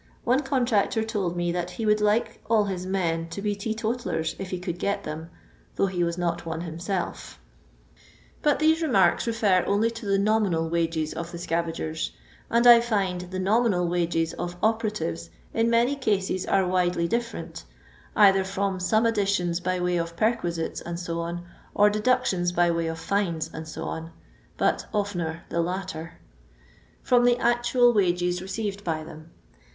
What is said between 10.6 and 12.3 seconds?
wages of the scavagers;